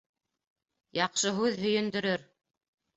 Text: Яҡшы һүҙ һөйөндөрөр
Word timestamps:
Яҡшы 1.01 1.35
һүҙ 1.43 1.63
һөйөндөрөр 1.69 2.29